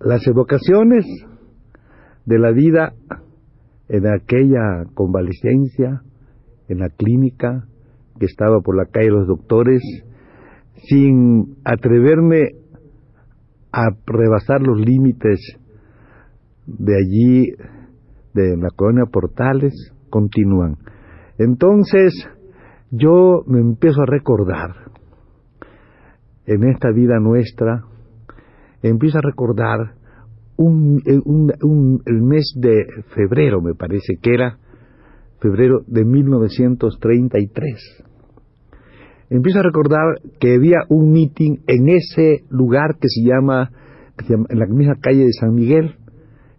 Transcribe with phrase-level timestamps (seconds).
[0.00, 1.04] Las evocaciones
[2.24, 2.94] de la vida
[3.88, 6.02] en aquella convalescencia,
[6.68, 7.66] en la clínica,
[8.18, 9.82] que estaba por la calle de los doctores,
[10.88, 12.52] sin atreverme
[13.72, 15.38] a rebasar los límites
[16.66, 17.52] de allí,
[18.32, 19.74] de la colonia Portales,
[20.08, 20.76] continúan.
[21.36, 22.14] Entonces,
[22.90, 24.76] yo me empiezo a recordar
[26.46, 27.84] en esta vida nuestra,
[28.82, 29.99] empiezo a recordar
[30.60, 31.02] un,
[31.62, 34.58] un, el mes de febrero, me parece que era,
[35.40, 38.04] febrero de 1933.
[39.30, 43.70] Empiezo a recordar que había un meeting en ese lugar que se llama,
[44.18, 45.94] que se llama en la misma calle de San Miguel,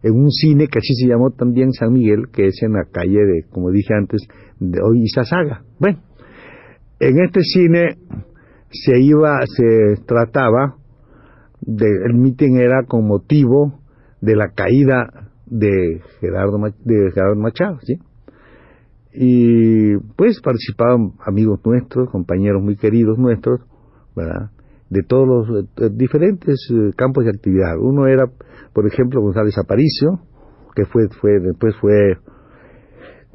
[0.02, 3.20] en un cine que así se llamó también San Miguel, que es en la calle
[3.20, 4.28] de, como dije antes,
[4.60, 5.62] de hoy Izazaga.
[5.78, 6.00] Bueno,
[7.00, 7.98] en este cine
[8.72, 10.78] se iba, se trataba,
[11.62, 13.81] de, el meeting era con motivo
[14.22, 18.00] de la caída de Gerardo, de Gerardo Machado, ¿sí?
[19.14, 23.60] Y pues participaban amigos nuestros, compañeros muy queridos nuestros,
[24.16, 24.52] ¿verdad?
[24.90, 27.78] De todos los eh, diferentes eh, campos de actividad.
[27.78, 28.26] Uno era,
[28.74, 30.22] por ejemplo, González Aparicio,
[30.76, 32.18] que fue, fue, después fue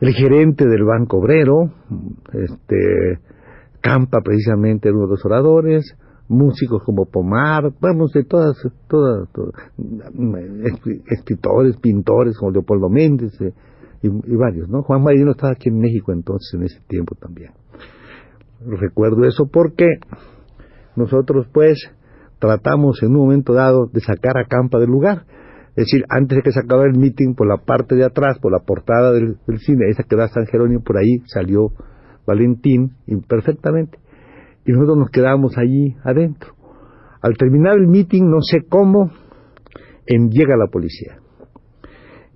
[0.01, 1.73] el gerente del Banco Obrero,
[2.33, 3.21] este,
[3.81, 5.97] Campa precisamente uno de los oradores,
[6.29, 8.57] músicos como Pomar, vamos, de todas,
[8.89, 9.29] todas,
[11.07, 13.53] escritores, pintores como Leopoldo Méndez eh,
[14.03, 14.83] y, varios, ¿no?
[14.83, 17.53] Juan Marino estaba aquí en México entonces, en ese tiempo también.
[18.61, 19.87] Recuerdo eso porque
[20.97, 21.79] nosotros pues
[22.39, 25.25] tratamos en un momento dado de sacar a Campa del lugar.
[25.71, 28.51] Es decir, antes de que se acabara el meeting, por la parte de atrás, por
[28.51, 31.69] la portada del, del cine, esa que da San Jerónimo, por ahí salió
[32.27, 33.99] Valentín imperfectamente
[34.67, 36.55] y nosotros nos quedamos allí adentro.
[37.23, 39.11] Al terminar el meeting, no sé cómo,
[40.07, 41.19] llega la policía.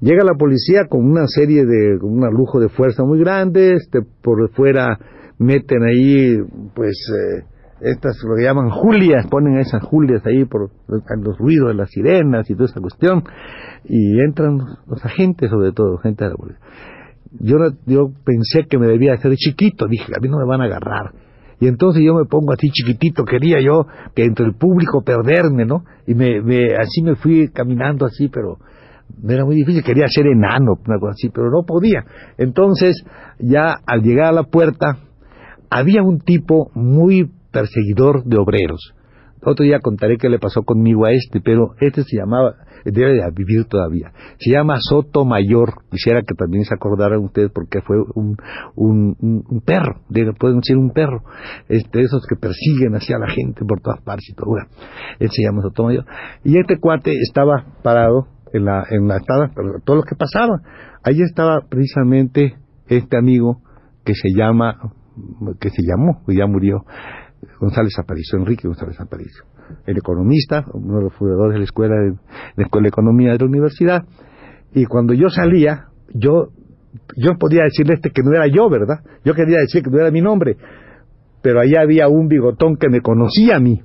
[0.00, 4.00] Llega la policía con una serie de, con un lujo de fuerza muy grande, este,
[4.22, 4.98] por fuera
[5.38, 6.36] meten ahí,
[6.74, 7.44] pues, eh,
[7.80, 12.48] estas lo que llaman julias, ponen esas julias ahí por los ruidos de las sirenas
[12.48, 13.24] y toda esa cuestión,
[13.84, 16.60] y entran los agentes, sobre todo, gente de la policía.
[17.38, 20.64] Yo, yo pensé que me debía hacer chiquito, dije, a mí no me van a
[20.64, 21.12] agarrar
[21.60, 25.84] y entonces yo me pongo así chiquitito, quería yo que entre el público perderme, ¿no?
[26.06, 28.56] Y me, me así me fui caminando así, pero
[29.22, 32.04] me era muy difícil, quería ser enano, una cosa así, pero no podía.
[32.38, 33.04] Entonces,
[33.38, 34.98] ya al llegar a la puerta,
[35.69, 38.94] había un tipo muy perseguidor de obreros.
[39.43, 43.23] Otro día contaré qué le pasó conmigo a este, pero este se llamaba, debe de
[43.34, 44.12] vivir todavía.
[44.39, 45.75] Se llama Soto Mayor.
[45.91, 48.37] Quisiera que también se acordaran ustedes porque fue un,
[48.75, 50.01] un, un perro,
[50.39, 51.23] pueden decir un perro,
[51.69, 54.56] este, esos que persiguen hacia la gente por todas partes y todo.
[55.19, 56.05] él se llama Soto Mayor.
[56.45, 59.51] Y este cuate estaba parado en la, en la estada,
[59.84, 60.61] todo lo que pasaba.
[61.03, 62.57] Ahí estaba precisamente
[62.89, 63.62] este amigo
[64.05, 64.77] que se llama,
[65.61, 66.84] que se llamó, ya murió,
[67.59, 69.45] González Aparicio, Enrique González Aparicio
[69.87, 72.12] el economista, uno de los fundadores de la escuela de,
[72.56, 74.04] la de economía de la universidad,
[74.75, 76.48] y cuando yo salía, yo
[77.16, 79.01] yo podía decirle este que no era yo, ¿verdad?
[79.25, 80.57] Yo quería decir que no era mi nombre,
[81.41, 83.81] pero allá había un bigotón que me conocía a mí.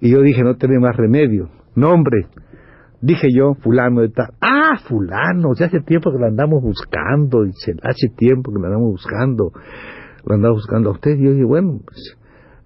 [0.00, 1.48] Y yo dije, no tiene más remedio.
[1.74, 2.26] Nombre.
[3.00, 4.34] Dije yo, fulano de tal.
[4.42, 8.90] Ah, fulano, ya hace tiempo que lo andamos buscando, dice, hace tiempo que lo andamos
[8.90, 9.52] buscando.
[10.26, 11.12] Lo andamos buscando a usted.
[11.16, 12.17] Y yo dije, bueno, pues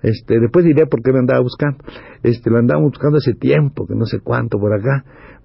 [0.02, 1.78] este, después diré por qué me andaba buscando.
[2.22, 5.04] Este, lo andaba buscando hace tiempo, que no sé cuánto por acá.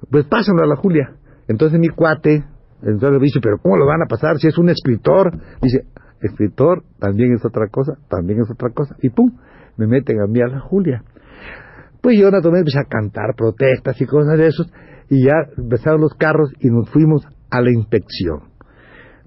[0.09, 1.15] Pues pásenlo a la Julia.
[1.47, 2.43] Entonces mi cuate,
[2.81, 5.31] entonces dice, pero ¿cómo lo van a pasar si es un escritor?
[5.61, 5.85] Dice,
[6.21, 8.95] escritor también es otra cosa, también es otra cosa.
[9.01, 9.31] Y pum,
[9.77, 11.03] me meten a mí a la Julia.
[12.01, 14.71] Pues yo naturalmente empecé a cantar protestas y cosas de esos,
[15.09, 18.41] y ya empezaron los carros y nos fuimos a la inspección.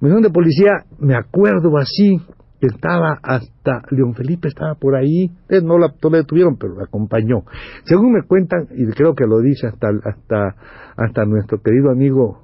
[0.01, 2.21] Misión de policía, me acuerdo así,
[2.67, 5.31] estaba hasta, León Felipe estaba por ahí,
[5.63, 7.45] no, la, no detuvieron, pero la acompañó.
[7.85, 10.57] Según me cuentan, y creo que lo dice hasta, hasta,
[10.97, 12.43] hasta nuestro querido amigo,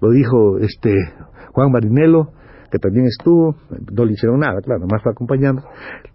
[0.00, 0.94] lo dijo este
[1.52, 2.32] Juan Marinelo,
[2.70, 3.54] que también estuvo,
[3.92, 5.62] no le hicieron nada, claro, nomás fue acompañando.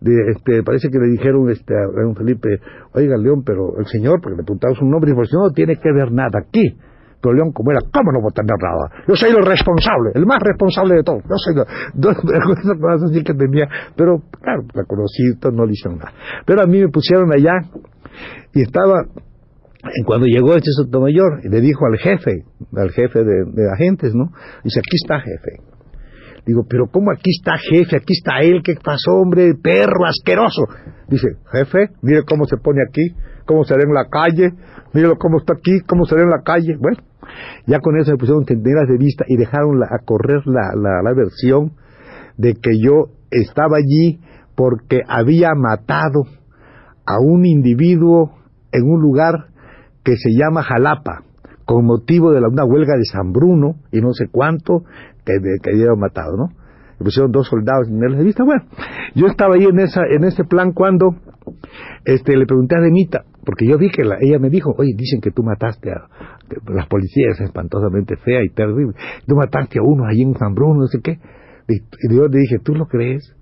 [0.02, 2.60] este, parece que le dijeron este, a León Felipe,
[2.94, 6.12] oiga León, pero el señor, porque le preguntaron su nombre, dijo, no tiene que ver
[6.12, 6.78] nada aquí.
[7.22, 9.04] Pero León, como era, ¿cómo no voy tener nada?
[9.08, 11.20] Yo soy el responsable, el más responsable de todo.
[11.20, 16.14] Yo soy cosas así que tenía, pero claro, la conocí, no le hicieron nada.
[16.46, 17.54] Pero a mí me pusieron allá
[18.54, 19.04] y estaba
[20.06, 22.44] cuando llegó este Sotomayor, le dijo al jefe,
[22.76, 24.26] al jefe de, de, agentes, ¿no?
[24.64, 25.64] Dice, aquí está jefe.
[26.46, 27.98] Digo, pero ¿cómo aquí está jefe?
[27.98, 29.54] Aquí está él, ¿qué pasó, hombre?
[29.62, 30.64] Perro asqueroso.
[31.08, 33.16] Dice, jefe, mire cómo se pone aquí,
[33.46, 34.52] cómo se ve en la calle,
[34.94, 36.76] mire cómo está aquí, cómo ve en la calle.
[36.80, 36.98] Bueno,
[37.66, 41.74] ya con eso me pusieron tenderas de vista y dejaron a correr la, la, versión
[42.38, 44.20] de que yo estaba allí
[44.56, 46.24] porque había matado
[47.06, 48.32] a un individuo
[48.72, 49.48] en un lugar
[50.04, 51.24] que se llama Jalapa,
[51.66, 54.84] con motivo de la, una huelga de San Bruno y no sé cuánto
[55.26, 56.48] que, que había matado, ¿no?
[57.00, 58.44] Me pusieron dos soldados en de vista.
[58.44, 58.64] Bueno,
[59.16, 61.16] yo estaba ahí en esa en ese plan cuando
[62.04, 65.32] este le pregunté a Denita, porque yo vi que ella me dijo, oye, dicen que
[65.32, 66.08] tú mataste a,
[66.72, 68.94] las policías espantosamente fea y terrible,
[69.26, 71.18] tú mataste a uno allí en San Bruno, no sé qué.
[71.68, 73.36] Y yo le dije, ¿tú lo crees?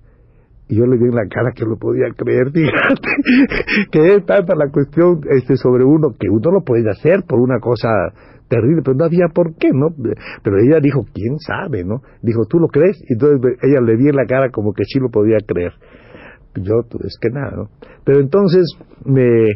[0.69, 4.55] Y yo le vi en la cara que lo podía creer, fíjate, que es tanta
[4.55, 7.89] la cuestión este, sobre uno que uno lo puede hacer por una cosa
[8.47, 9.87] terrible, pero no había por qué, ¿no?
[10.41, 11.99] Pero ella dijo, ¿quién sabe, no?
[12.21, 12.97] Dijo, ¿tú lo crees?
[13.09, 15.73] Y entonces ella le vi en la cara como que sí lo podía creer.
[16.55, 17.69] Yo, es que nada, ¿no?
[18.05, 18.63] Pero entonces
[19.03, 19.51] me,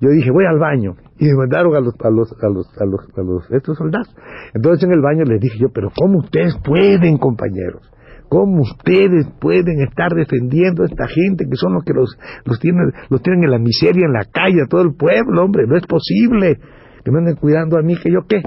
[0.00, 0.96] yo dije, voy al baño.
[1.18, 4.14] Y me mandaron a los, a los, a los, a los, a los, estos soldados.
[4.54, 7.82] Entonces en el baño les dije yo, pero ¿cómo ustedes pueden, compañeros?
[8.28, 12.92] ¿Cómo ustedes pueden estar defendiendo a esta gente que son los que los, los tienen,
[13.10, 15.66] los tienen en la miseria, en la calle, a todo el pueblo, hombre?
[15.66, 16.58] No es posible
[17.04, 18.42] que me anden cuidando a mí, que yo qué.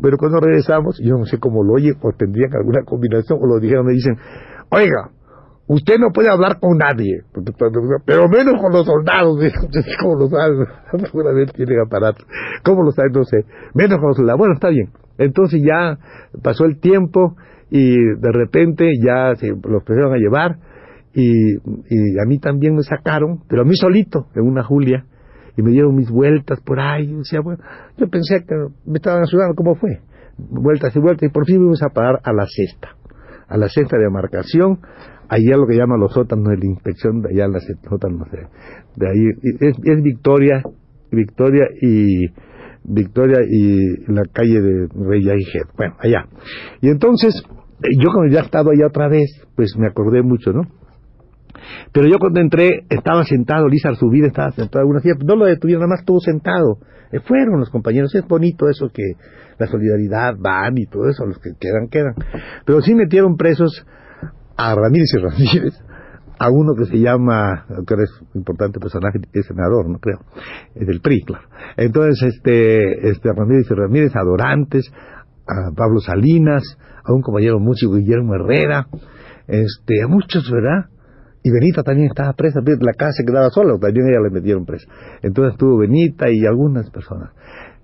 [0.00, 3.60] Pero cuando regresamos, yo no sé cómo lo oye, o tendrían alguna combinación, o lo
[3.60, 4.16] dijeron, me dicen,
[4.70, 5.10] oiga,
[5.68, 7.22] Usted no puede hablar con nadie,
[8.06, 9.38] pero menos con los soldados.
[10.00, 10.66] ¿Cómo lo sabe?
[11.04, 12.24] Seguramente tienen aparato.
[12.64, 13.10] ¿Cómo lo sabe?
[13.12, 13.44] No sé.
[13.74, 14.38] Menos con los soldados.
[14.38, 14.88] Bueno, está bien.
[15.18, 15.98] Entonces ya
[16.42, 17.36] pasó el tiempo
[17.70, 20.56] y de repente ya se los empezaron a llevar
[21.12, 25.04] y, y, a mí también me sacaron, pero a mí solito, en una Julia,
[25.56, 27.12] y me dieron mis vueltas por ahí.
[27.12, 27.62] Decía, bueno,
[27.96, 28.54] yo pensé que
[28.86, 30.00] me estaban ayudando, ¿cómo fue?
[30.38, 32.90] Vueltas y vueltas, y por fin fuimos a parar a la cesta,
[33.48, 34.78] a la cesta de demarcación,
[35.28, 38.46] allá lo que llaman los sótanos de la inspección, allá en las sótanos de,
[38.96, 39.26] de ahí,
[39.60, 40.62] es, Victoria,
[41.10, 42.26] Victoria y
[42.84, 45.24] Victoria y la calle de Rey
[45.76, 46.26] bueno, allá.
[46.80, 47.34] Y entonces,
[48.00, 50.62] yo cuando ya estaba allá otra vez, pues me acordé mucho, ¿no?
[51.92, 55.46] Pero yo cuando entré, estaba sentado, Lisa vida estaba sentado en una silla, no lo
[55.46, 56.78] detuvieron, nada más estuvo sentado.
[57.12, 59.02] Eh, fueron los compañeros, es bonito eso que
[59.58, 62.14] la solidaridad van y todo eso, los que quedan, quedan.
[62.64, 63.86] Pero sí metieron presos
[64.58, 65.74] a Ramírez y Ramírez,
[66.38, 70.18] a uno que se llama, que es un importante personaje, es senador, no creo,
[70.74, 71.48] es del PRI, claro.
[71.76, 74.92] Entonces, este, este, Ramírez y Ramírez, a Dorantes,
[75.46, 76.62] a Pablo Salinas,
[77.04, 78.88] a un compañero músico, Guillermo Herrera,
[79.46, 80.90] este, a muchos, ¿verdad?
[81.42, 84.86] Y Benita también estaba presa, la casa quedaba sola, también ella le metieron presa.
[85.22, 87.30] Entonces estuvo Benita y algunas personas.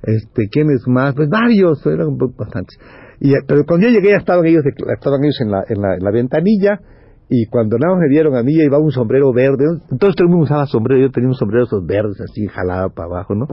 [0.06, 1.14] Este, ¿quiénes más?
[1.14, 2.78] Pues varios, eran bastantes.
[3.20, 6.04] Y, pero cuando yo llegué ya estaban ellos, estaban ellos en la, en la, en
[6.04, 6.80] la ventanilla
[7.28, 10.44] y cuando nada me dieron a mí iba un sombrero verde, entonces todo el mundo
[10.44, 13.46] usaba sombrero, yo tenía un sombrero esos verdes así jalado para abajo, ¿no?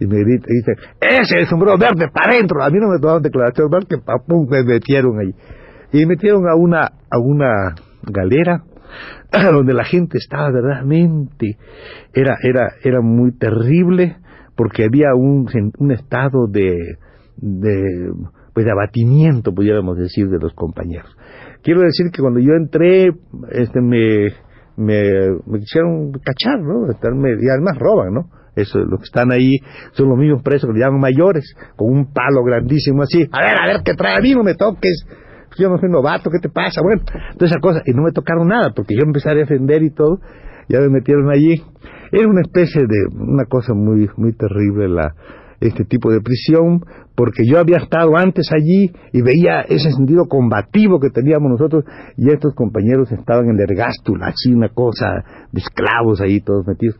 [0.00, 3.22] Y me dice, ese es el sombrero verde para adentro, a mí no me tomaban
[3.22, 5.34] declaración, que pum, me metieron ahí.
[5.92, 8.64] Y me metieron a una, a una galera
[9.52, 11.58] donde la gente estaba verdaderamente,
[12.14, 14.16] era, era, era muy terrible
[14.58, 15.46] porque había un,
[15.78, 16.74] un estado de,
[18.52, 21.16] pues de abatimiento, pudiéramos decir, de los compañeros.
[21.62, 23.06] Quiero decir que cuando yo entré,
[23.52, 24.32] este, me,
[24.76, 26.88] me, me quisieron cachar, ¿no?
[26.88, 28.30] y además roban, ¿no?
[28.56, 29.58] Eso, los que están ahí
[29.92, 33.28] son los mismos presos que le llaman mayores, con un palo grandísimo así.
[33.30, 34.16] A ver, a ver, ¿qué trae?
[34.16, 35.06] A mí no me toques.
[35.56, 36.80] Yo no soy novato, ¿qué te pasa?
[36.82, 37.02] Bueno,
[37.34, 37.80] toda esa cosa.
[37.86, 40.18] Y no me tocaron nada, porque yo empecé a defender y todo.
[40.68, 41.62] Ya me metieron allí.
[42.12, 45.14] Era una especie de, una cosa muy, muy terrible la,
[45.60, 46.80] este tipo de prisión,
[47.14, 51.84] porque yo había estado antes allí y veía ese sentido combativo que teníamos nosotros
[52.16, 56.96] y estos compañeros estaban en el ergástula, así una cosa de esclavos ahí todos metidos.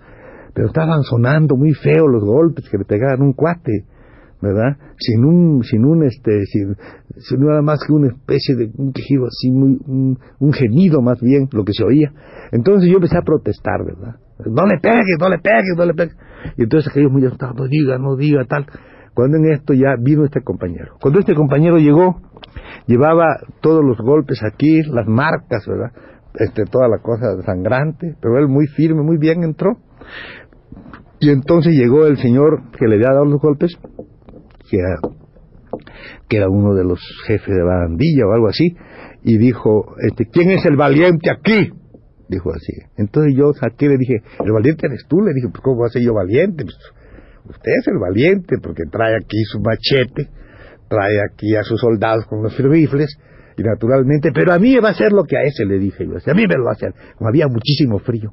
[0.55, 3.85] Pero estaban sonando muy feo los golpes que le pegaban un cuate.
[4.41, 4.77] ¿Verdad?
[4.99, 6.77] Sin un, sin un, este, sin,
[7.39, 11.65] nada más que una especie de un quejido así, muy, un, gemido más bien, lo
[11.65, 12.13] que se oía.
[12.53, 14.17] Entonces yo empecé a protestar, ¿verdad?
[14.47, 16.17] No le pegues, no le pegues, no le pegues.
[16.57, 18.67] Y entonces aquellos muy asustados, no diga, no diga, tal.
[19.15, 20.95] Cuando en esto ya vino este compañero.
[21.01, 22.21] Cuando este compañero llegó,
[22.87, 25.91] llevaba todos los golpes aquí, las marcas, ¿verdad?
[26.35, 29.79] Este, toda la cosa sangrante, pero él muy firme, muy bien entró.
[31.21, 33.77] Y entonces llegó el señor que le había dado los golpes,
[34.71, 38.77] que era, uno de los jefes de bandilla o algo así,
[39.23, 41.73] y dijo, este, ¿quién es el valiente aquí?
[42.29, 42.73] Dijo así.
[42.97, 45.21] Entonces yo saqué, le dije, el valiente eres tú.
[45.21, 46.65] Le dije, pues ¿cómo voy a ser yo valiente?
[46.65, 46.77] Pues,
[47.49, 50.29] usted es el valiente porque trae aquí su machete,
[50.89, 53.19] trae aquí a sus soldados con los rifles,
[53.57, 56.13] y naturalmente, pero a mí va a ser lo que a ese le dije yo,
[56.15, 58.33] a mí me lo va a hacer, había muchísimo frío.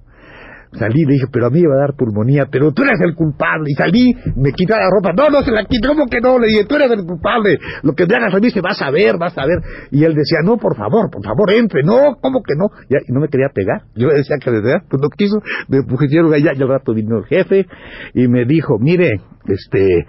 [0.77, 3.15] Salí le dije, pero a mí me va a dar pulmonía, pero tú eres el
[3.15, 3.71] culpable.
[3.71, 6.39] Y salí, me quité la ropa, no, no se la quité, ¿cómo que no?
[6.39, 8.75] Le dije, tú eres el culpable, lo que me hagas a mí se va a
[8.75, 9.59] saber, vas a ver.
[9.91, 12.67] Y él decía, no, por favor, por favor, entre, no, ¿cómo que no?
[12.89, 13.83] y no me quería pegar.
[13.95, 17.25] Yo decía que le pues no quiso, me pusieron allá, y al rato vino el
[17.25, 17.65] jefe
[18.13, 20.05] y me dijo, mire, este,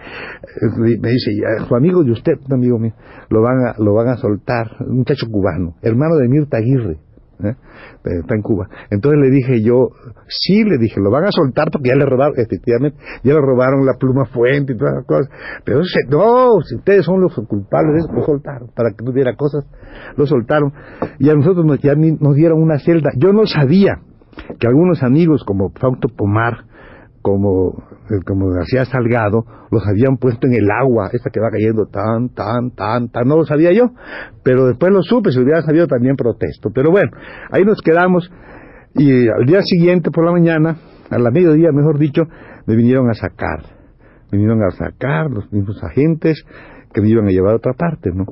[1.01, 1.31] me dice,
[1.69, 2.93] su amigo de usted, un amigo mío,
[3.29, 7.06] lo van a, lo van a soltar, un muchacho cubano, hermano de Mirta Aguirre
[7.45, 7.55] ¿eh?
[8.05, 8.69] está en Cuba.
[8.91, 9.91] Entonces le dije yo,
[10.29, 13.85] sí, le dije, lo van a soltar porque ya le robaron, efectivamente, ya le robaron
[13.85, 15.29] la pluma fuente y todas las cosas.
[15.65, 19.65] Pero no, si ustedes son los culpables, lo soltaron, para que no hubiera cosas,
[20.17, 20.73] lo soltaron.
[21.19, 23.11] Y a nosotros nos, ya nos dieron una celda.
[23.17, 24.01] Yo no sabía
[24.59, 26.65] que algunos amigos como Fausto Pomar,
[27.27, 27.75] como,
[28.09, 32.29] eh, como García Salgado, los habían puesto en el agua, esta que va cayendo tan,
[32.29, 33.91] tan, tan, tan, no lo sabía yo,
[34.45, 36.71] pero después lo supe, si hubiera sabido también protesto.
[36.73, 37.11] Pero bueno,
[37.51, 38.31] ahí nos quedamos
[38.95, 40.77] y al día siguiente por la mañana,
[41.11, 42.23] a la mediodía mejor dicho,
[42.65, 43.59] me vinieron a sacar,
[44.31, 46.45] me vinieron a sacar los mismos agentes
[46.95, 48.27] que me iban a llevar a otra parte, ¿no?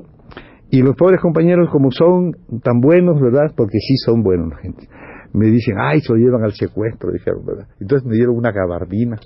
[0.71, 2.31] Y los pobres compañeros como son
[2.63, 3.51] tan buenos, ¿verdad?
[3.57, 4.87] Porque sí son buenos la gente
[5.35, 7.67] me dicen, ay, se lo llevan al secuestro, dijeron, ¿verdad?
[7.79, 9.17] Entonces me dieron una gabardina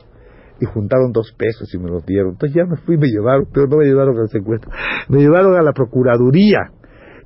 [0.59, 2.31] y juntaron dos pesos y me los dieron.
[2.31, 4.71] Entonces ya me fui, me llevaron, pero no me llevaron al secuestro,
[5.07, 6.71] me llevaron a la Procuraduría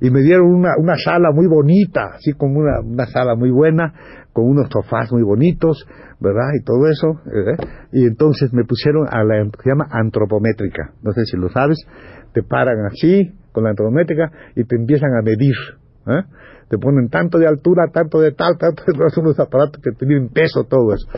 [0.00, 3.94] y me dieron una, una sala muy bonita, así como una, una sala muy buena,
[4.32, 5.86] con unos sofás muy bonitos,
[6.20, 6.50] ¿verdad?
[6.60, 7.20] Y todo eso,
[7.92, 11.78] Y entonces me pusieron a la se llama antropométrica, no sé si lo sabes,
[12.32, 15.54] te paran así, con la antropométrica, y te empiezan a medir,
[16.08, 16.22] ¿eh?
[16.68, 20.28] Te ponen tanto de altura, tanto de tal, tanto de son unos aparatos que tienen
[20.28, 21.08] peso, todo eso.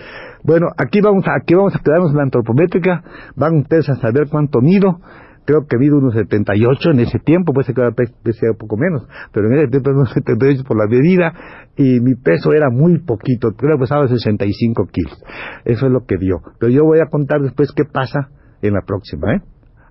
[0.43, 3.03] Bueno, aquí vamos a, aquí vamos a quedarnos en la antropométrica,
[3.37, 5.01] van ustedes a saber cuánto mido,
[5.45, 9.07] creo que mido unos 78 en ese tiempo, puede ser que sea un poco menos,
[9.33, 11.33] pero en ese tiempo unos 78 por la medida,
[11.77, 15.23] y mi peso era muy poquito, creo que pesaba 65 kilos.
[15.65, 16.41] Eso es lo que dio.
[16.59, 18.29] Pero yo voy a contar después qué pasa
[18.63, 19.41] en la próxima, ¿eh?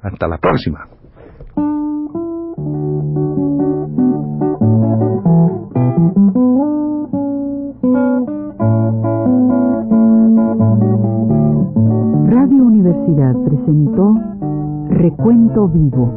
[0.01, 0.87] Hasta la próxima.
[14.89, 16.07] Recuento Vivo.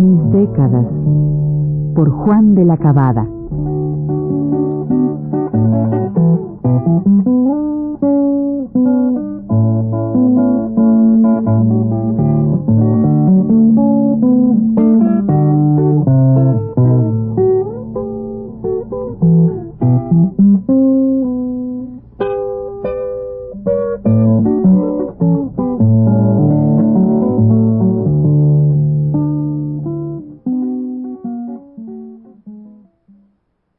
[0.00, 0.86] Mis décadas
[1.94, 3.35] por Juan de la Cabada.